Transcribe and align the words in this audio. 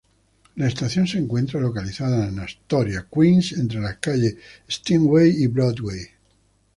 La 0.55 0.65
estación 0.67 1.05
se 1.05 1.19
encuentra 1.19 1.59
localizada 1.59 2.27
en 2.27 2.39
Astoria, 2.39 3.05
Queens 3.13 3.51
entre 3.51 3.79
la 3.81 3.99
Calle 3.99 4.35
Steinway 4.67 5.29
y 5.43 5.45
Broadway. 5.45 6.07